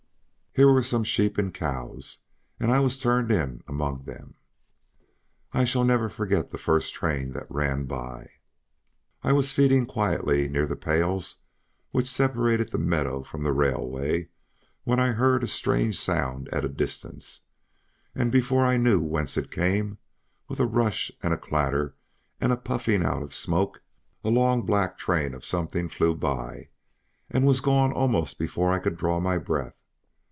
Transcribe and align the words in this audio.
Here 0.53 0.69
were 0.69 0.83
some 0.83 1.05
sheep 1.05 1.37
and 1.37 1.53
cows, 1.53 2.17
and 2.59 2.73
I 2.73 2.81
was 2.81 2.99
turned 2.99 3.31
in 3.31 3.63
among 3.69 4.03
them. 4.03 4.33
I 5.53 5.63
shall 5.63 5.85
never 5.85 6.09
forget 6.09 6.51
the 6.51 6.57
first 6.57 6.93
train 6.93 7.31
that 7.31 7.49
ran 7.49 7.85
by. 7.85 8.31
I 9.23 9.31
was 9.31 9.53
feeding 9.53 9.85
quietly 9.85 10.49
near 10.49 10.65
the 10.65 10.75
pales 10.75 11.39
which 11.91 12.09
separated 12.09 12.67
the 12.67 12.77
meadow 12.77 13.23
from 13.23 13.43
the 13.43 13.53
railway, 13.53 14.27
when 14.83 14.99
I 14.99 15.13
heard 15.13 15.41
a 15.41 15.47
strange 15.47 15.97
sound 15.97 16.49
at 16.49 16.65
a 16.65 16.69
distance, 16.69 17.43
and 18.13 18.29
before 18.29 18.65
I 18.65 18.75
knew 18.75 18.99
whence 18.99 19.37
it 19.37 19.51
came 19.51 19.99
with 20.49 20.59
a 20.59 20.65
rush 20.65 21.13
and 21.23 21.33
a 21.33 21.37
clatter, 21.37 21.95
and 22.41 22.51
a 22.51 22.57
puffing 22.57 23.05
out 23.05 23.23
of 23.23 23.33
smoke 23.33 23.83
a 24.21 24.27
long 24.29 24.63
black 24.63 24.97
train 24.97 25.33
of 25.33 25.45
something 25.45 25.87
flew 25.87 26.13
by, 26.13 26.67
and 27.29 27.45
was 27.45 27.61
gone 27.61 27.93
almost 27.93 28.37
before 28.37 28.73
I 28.73 28.79
could 28.79 28.97
draw 28.97 29.21
my 29.21 29.37
breath. 29.37 29.77